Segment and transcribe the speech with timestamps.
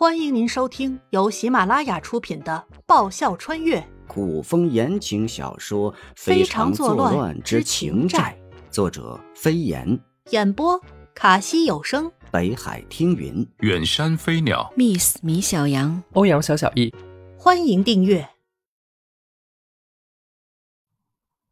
[0.00, 3.86] 欢迎您收听由喜马拉雅出品的《爆笑穿越。
[4.08, 8.34] 古风言情小说《非常常作乱乱之情债。
[8.70, 9.86] 作者飞檐，》，
[10.30, 10.82] 演播
[11.14, 13.46] 卡西有声，北海听云。
[13.58, 16.90] 远山飞鸟，Miss 米小羊，欧阳小小易，
[17.36, 18.26] 欢迎订阅。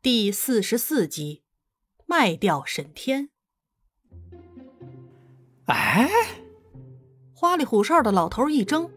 [0.01, 1.43] 第四十四集，
[2.07, 3.29] 卖掉沈天。
[5.67, 6.09] 哎，
[7.41, 8.91] 花里胡哨的老头一怔，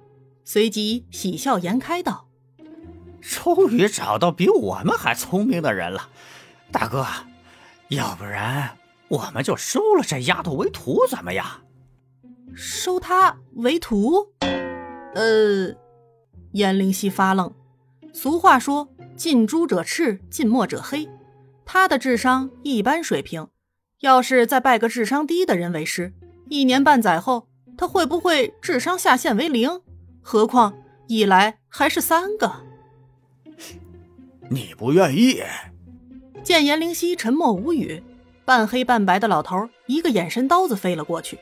[0.44, 2.28] 随即喜笑颜开道
[3.22, 6.10] 终于找到比我们还聪明的人了，
[6.72, 7.06] 大哥，
[7.90, 8.80] 要不然
[9.10, 11.46] 我们就收了这丫头为徒，怎么样
[12.56, 14.34] ？：“收她为徒？”
[15.14, 15.76] 呃，
[16.54, 17.54] 颜灵犀发愣。
[18.12, 21.08] 俗话说：“近朱者赤，近墨者黑。”
[21.64, 23.50] 他的智商一般水平，
[24.00, 26.16] 要是再拜个智商低的人为师，
[26.50, 27.48] 一年半载后，
[27.82, 29.82] 他会不会智商下限为零？
[30.22, 30.72] 何况
[31.08, 32.62] 一来还是三个。
[34.52, 35.42] 你不愿意？
[36.44, 38.04] 见颜灵犀沉默无语，
[38.46, 41.40] 半黑半白的老头一个眼神刀子飞了过去，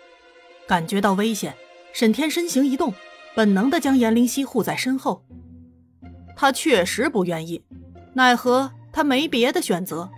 [0.66, 1.54] 感觉到危险，
[1.92, 2.94] 沈天身形一动，
[3.36, 5.26] 本能的将颜灵犀护在身后。
[6.38, 7.62] 他确实不愿意，
[8.14, 10.09] 奈何他没别的选择。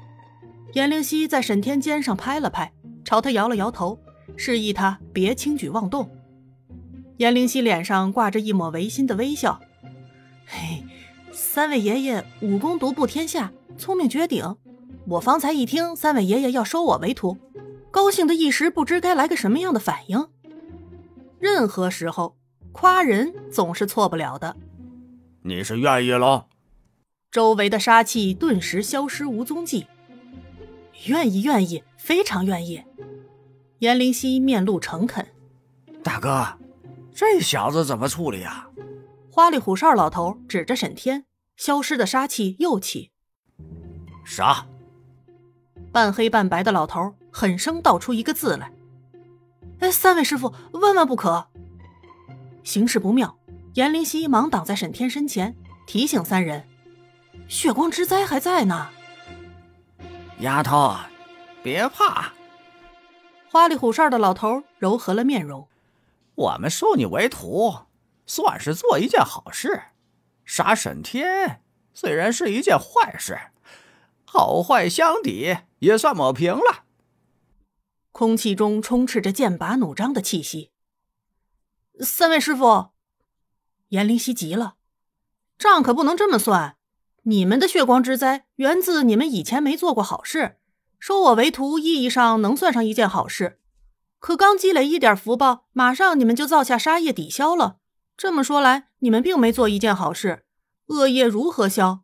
[0.73, 2.71] 颜灵犀在沈天肩上拍了拍，
[3.03, 3.99] 朝他摇了摇头，
[4.35, 6.09] 示意他别轻举妄动。
[7.17, 9.59] 颜灵犀脸上挂着一抹违心的微笑，
[10.45, 10.83] 嘿。
[11.33, 14.57] 三位爷爷武功独步天下，聪明绝顶。
[15.07, 17.37] 我方才一听三位爷爷要收我为徒，
[17.89, 20.27] 高兴的一时不知该来个什么样的反应。
[21.39, 22.35] 任何时候
[22.73, 24.57] 夸人总是错不了的。
[25.43, 26.47] 你是愿意了？
[27.31, 29.87] 周围的杀气顿时消失无踪迹。
[31.05, 32.83] 愿意，愿意，非常愿意。
[33.81, 35.25] 颜灵犀面露诚恳。
[36.03, 36.47] 大哥，
[37.15, 38.67] 这小子怎么处理啊？
[39.31, 41.25] 花里胡哨老头指着沈天，
[41.57, 43.09] 消失的杀气又起。
[44.23, 44.67] 杀！
[45.91, 48.71] 半黑半白的老头狠声道出一个字来
[49.81, 51.47] ：“哎，三位师傅，万万不可！”
[52.63, 53.35] 形势不妙，
[53.73, 55.57] 严灵犀忙挡在沈天身前，
[55.87, 56.63] 提醒三人
[57.49, 58.89] ：“血光之灾还在呢。
[60.41, 60.95] 丫头，
[61.63, 62.31] 别怕，”
[63.51, 65.67] 花里胡哨的老头柔和了面容。
[66.35, 67.79] 我们收你为徒，
[68.25, 69.87] 算是做一件好事。
[70.45, 71.61] 杀沈天
[71.93, 73.37] 虽然是一件坏事，
[74.23, 76.85] 好坏相抵，也算抹平了。
[78.13, 80.71] 空气中充斥着剑拔弩张的气息。
[81.99, 82.91] 三位师傅，
[83.89, 84.75] 颜灵犀急了，
[85.57, 86.77] 账可不能这么算。
[87.23, 90.60] 你们的血光之灾源自你们以前没做过好事，
[91.01, 93.59] 收我为徒意义上能算上一件好事。
[94.19, 97.77] 可刚积累一点福报，马上你们就造下杀业抵消了。
[98.15, 100.45] 这么说来，你们并没做一件好事，
[100.89, 102.03] 恶业如何消？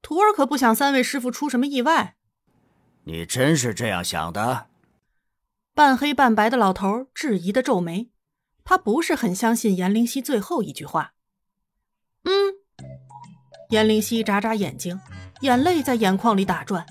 [0.00, 2.16] 徒儿可不想三位师傅出什么意外。
[3.04, 4.68] 你真是这样想的？
[5.74, 8.10] 半黑半白的老头质疑的皱眉，
[8.64, 11.12] 他不是很相信颜灵犀最后一句话。
[12.24, 12.54] 嗯，
[13.68, 14.98] 颜灵犀眨眨眼睛，
[15.42, 16.86] 眼泪在眼眶里打转，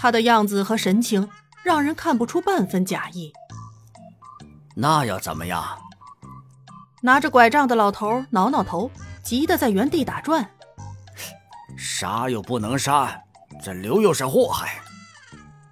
[0.00, 1.28] 他的样子和神情
[1.62, 3.34] 让人看不出半分假意。
[4.74, 5.62] 那要怎么样？
[7.02, 8.90] 拿着拐杖的老头挠挠头，
[9.22, 10.48] 急得在原地打转。
[11.76, 13.20] 杀又不能杀，
[13.62, 14.80] 这留又是祸害。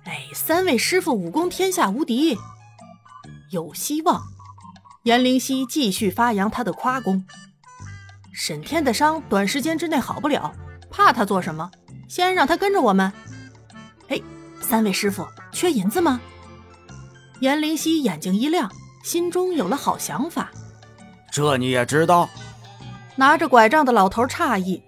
[0.04, 2.36] 哎，三位师傅武功天下无敌，
[3.50, 4.22] 有希望。
[5.04, 7.24] 颜灵犀继续发扬他的夸功。
[8.34, 10.52] 沈天的伤短时间之内好不了，
[10.90, 11.70] 怕他做什么？
[12.06, 13.10] 先让他跟着我们。
[14.68, 16.20] 哎，三位师傅缺银子吗？
[17.40, 18.70] 严灵犀眼睛一亮，
[19.02, 20.50] 心中有了好想法。
[21.30, 22.28] 这你也知道？
[23.16, 24.82] 拿着拐杖的老头诧异，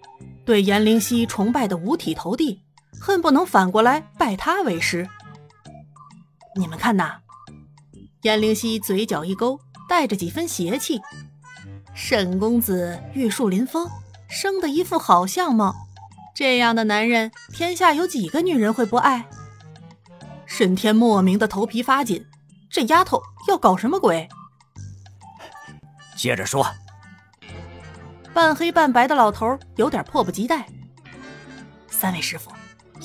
[0.45, 2.61] 对严灵犀崇拜的五体投地，
[3.01, 5.09] 恨不能反过来拜他为师。
[6.55, 7.17] 你们看呐，
[8.21, 9.59] 严灵犀嘴角一勾，
[9.89, 11.01] 带着几分邪气。
[11.95, 13.89] 沈公子玉树临风，
[14.29, 15.75] 生的一副好相貌，
[16.35, 19.27] 这样的男人，天下有几个女人会不爱？
[20.51, 22.27] 沈天莫名的头皮发紧，
[22.69, 24.29] 这丫头要搞什么鬼？
[26.17, 26.67] 接着说。
[28.35, 30.67] 半黑半白的老头有点迫不及待。
[31.89, 32.51] 三位师傅，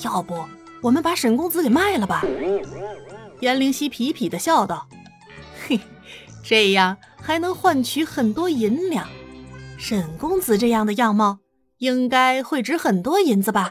[0.02, 0.44] 要不
[0.82, 2.24] 我们把沈公子给卖了吧？
[3.40, 4.88] 颜灵犀痞痞的笑道
[5.66, 5.80] ：“嘿，
[6.42, 9.08] 这样还能换取很多银两。
[9.78, 11.38] 沈公子这样的样貌，
[11.78, 13.70] 应该会值很多银子吧？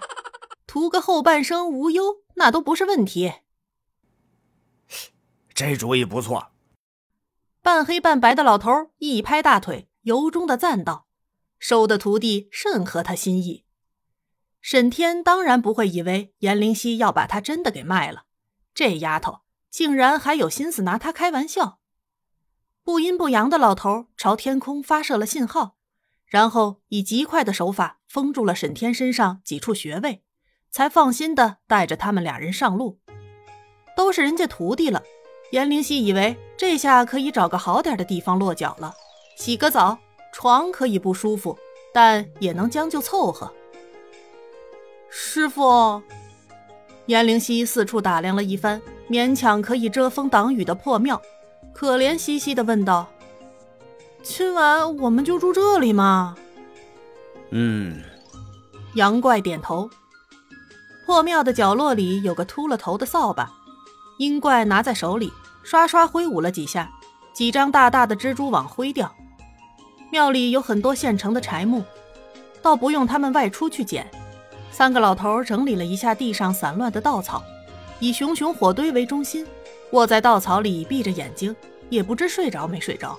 [0.66, 3.34] 图个后半生无忧，那都不是问题。”
[5.56, 6.52] 这主意不错。
[7.62, 11.08] 半黑半白的老头一拍大腿，由衷的赞道
[11.58, 13.64] ：“收的徒弟甚合他心意。”
[14.62, 18.26] 沈天当然不会以为颜灵溪要把他真的给卖了，
[18.74, 21.80] 这丫头竟然还有心思拿他开玩笑。
[22.84, 25.78] 不阴不阳的老头朝天空发射了信号，
[26.26, 30.24] 然后以极快的手法封住了沈天身上几处穴位，
[30.70, 33.00] 才放心的带着他们俩人上路。
[33.96, 35.04] 都是人家徒弟了，
[35.52, 38.94] 颜灵溪以为这下可以找个好点的地方落脚了，
[39.38, 39.98] 洗个澡，
[40.34, 41.58] 床可以不舒服，
[41.94, 43.52] 但也能将就凑合。
[45.10, 46.02] 师傅，
[47.06, 51.22] 颜灵溪四处打量了一番，勉强可以遮风挡雨的破庙，
[51.74, 53.08] 可怜兮兮的问道
[54.24, 56.36] ：“今晚我们就住这里吗？”
[57.52, 58.02] 嗯，
[58.96, 59.90] 杨怪点头。
[61.06, 63.54] 破庙的角落里有个秃了头的扫把。
[64.18, 65.32] 阴怪拿在手里，
[65.62, 66.90] 刷刷挥舞了几下，
[67.34, 69.14] 几张大大的蜘蛛网挥掉。
[70.10, 71.84] 庙里有很多现成的柴木，
[72.62, 74.10] 倒不用他们外出去捡。
[74.72, 77.44] 三个老头整理了一下地上散乱的稻草，
[78.00, 79.46] 以熊熊火堆为中心，
[79.92, 81.54] 卧在稻草里闭着眼睛，
[81.90, 83.18] 也不知睡着没睡着。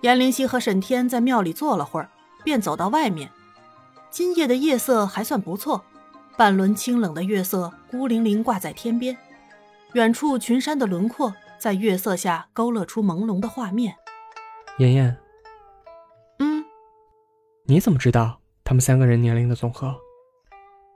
[0.00, 2.08] 颜灵溪和沈天在庙里坐了会儿，
[2.42, 3.30] 便走到外面。
[4.10, 5.84] 今夜的夜色还算不错，
[6.36, 9.16] 半轮清冷的月色孤零零挂在天边。
[9.94, 13.96] 远处群山的轮廓在月色下勾勒出朦胧的画面。
[14.78, 15.18] 妍妍，
[16.38, 16.64] 嗯，
[17.64, 19.96] 你怎么知道他们三个人年龄的总和？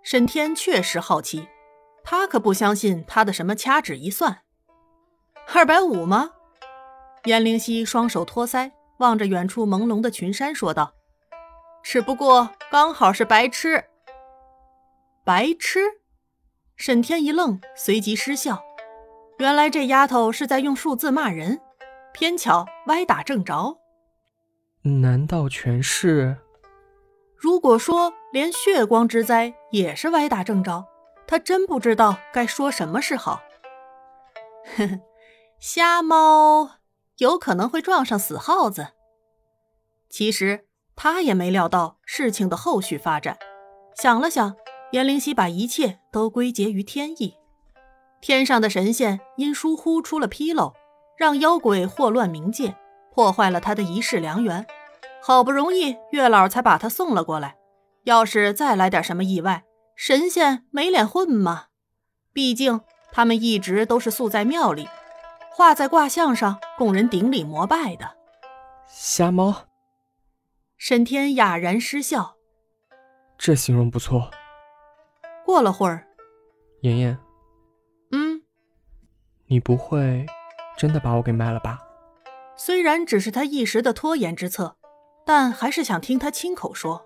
[0.02, 1.48] 沈天确实好奇，
[2.04, 4.42] 他可不相信他的什么掐指一算。
[5.54, 6.30] 二百五吗？
[7.24, 10.92] 颜灵溪双手托腮，望着远处朦胧的群山说道
[11.82, 13.84] ：“只不过刚好是白痴。”
[15.24, 15.80] 白痴？
[16.76, 18.62] 沈天一愣，随即失笑。
[19.42, 21.60] 原来这丫头是在用数字骂人，
[22.12, 23.76] 偏巧歪打正着。
[24.82, 26.36] 难道全是？
[27.36, 30.86] 如果说连血光之灾也是歪打正着，
[31.26, 33.42] 他真不知道该说什么是好。
[34.76, 35.00] 呵呵，
[35.58, 36.76] 瞎猫
[37.16, 38.90] 有可能会撞上死耗子。
[40.08, 43.36] 其实他也没料到事情的后续发展。
[43.96, 44.54] 想了想，
[44.92, 47.34] 颜灵溪把一切都归结于天意。
[48.22, 50.72] 天上的神仙因疏忽出了纰漏，
[51.18, 52.76] 让妖鬼祸乱冥界，
[53.12, 54.64] 破坏了他的一世良缘。
[55.20, 57.56] 好不容易月老才把他送了过来。
[58.04, 59.64] 要是再来点什么意外，
[59.96, 61.66] 神仙没脸混吗？
[62.32, 62.80] 毕竟
[63.10, 64.88] 他们一直都是宿在庙里，
[65.50, 68.16] 画在卦象上供人顶礼膜拜的。
[68.86, 69.64] 瞎猫。
[70.76, 72.36] 沈天哑然失笑。
[73.36, 74.30] 这形容不错。
[75.44, 76.06] 过了会儿，
[76.82, 77.18] 妍妍。
[79.52, 80.24] 你不会
[80.78, 81.78] 真的把我给卖了吧？
[82.56, 84.78] 虽然只是他一时的拖延之策，
[85.26, 87.04] 但还是想听他亲口说。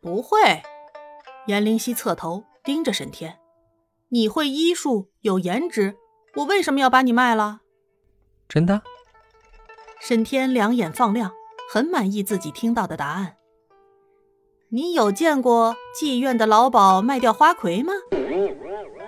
[0.00, 0.62] 不会。
[1.48, 3.40] 颜灵溪侧头盯着沈天
[4.10, 5.96] ：“你会医术，有颜值，
[6.36, 7.62] 我为什么要把你卖了？”
[8.48, 8.82] 真的。
[9.98, 11.32] 沈天两眼放亮，
[11.68, 13.38] 很满意自己听到的答案。
[14.68, 17.92] 你有见过妓院的老鸨卖掉花魁吗？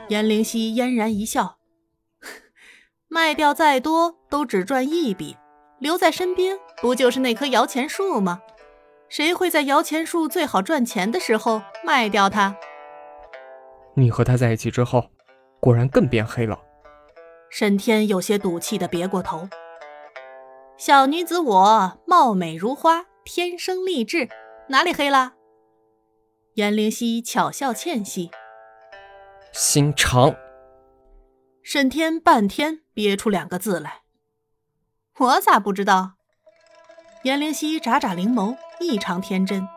[0.08, 1.55] 颜灵溪嫣然一笑。
[3.08, 5.36] 卖掉再多都只赚一笔，
[5.78, 8.40] 留在身边不就是那棵摇钱树吗？
[9.08, 12.56] 谁会在摇钱树最好赚钱的时候卖掉它？
[13.94, 15.10] 你和他在一起之后，
[15.60, 16.58] 果然更变黑了。
[17.48, 19.48] 沈天有些赌气的别过头。
[20.76, 24.28] 小女子我貌美如花，天生丽质，
[24.68, 25.34] 哪里黑了？
[26.54, 28.30] 颜灵溪巧笑倩兮，
[29.52, 30.34] 心肠。
[31.62, 34.00] 沈天半天憋出两个字来
[35.20, 36.12] ：“我咋不知道？”
[37.24, 39.68] 颜灵溪眨眨灵眸，异常天真。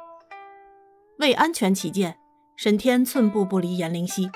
[1.17, 2.17] 为安全起见，
[2.55, 4.31] 沈天寸步不离颜灵溪。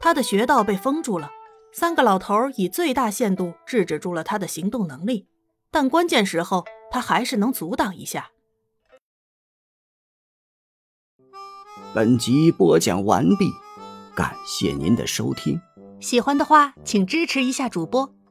[0.00, 1.30] 他的穴道被封住了，
[1.72, 5.26] 三个老头以最大限度制止住了他的行动能力，
[5.70, 8.32] 但关键时候他还是能阻挡一下。
[11.94, 13.50] 本集播讲完毕，
[14.14, 15.58] 感谢您的收听。
[15.98, 18.14] 喜欢的话，请支持一下主播，